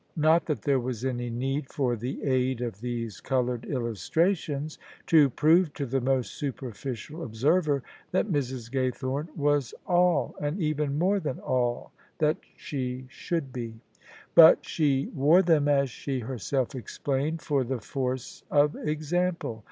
Not 0.17 0.47
that 0.47 0.63
there 0.63 0.79
was 0.79 1.05
any 1.05 1.29
need 1.29 1.69
for 1.71 1.95
the 1.95 2.23
aid 2.23 2.59
of 2.61 2.81
these 2.81 3.19
coloured 3.21 3.65
illustrations 3.65 4.79
to 5.05 5.29
prove 5.29 5.73
to 5.75 5.85
the 5.85 6.01
most 6.01 6.33
superficial 6.33 7.21
observer 7.21 7.83
that 8.09 8.25
Mrs. 8.25 8.71
Gaythome 8.71 9.27
was 9.37 9.75
all— 9.85 10.33
and 10.41 10.59
even 10.59 10.97
more 10.97 11.19
than 11.19 11.37
all— 11.37 11.91
that 12.17 12.37
she 12.57 13.05
should 13.09 13.53
be: 13.53 13.75
but 14.33 14.65
she 14.65 15.11
wore 15.13 15.43
them, 15.43 15.67
as 15.67 15.91
she 15.91 16.21
herself 16.21 16.73
explained, 16.73 17.43
for 17.43 17.63
the 17.63 17.79
force 17.79 18.41
of 18.49 18.75
example. 18.77 19.59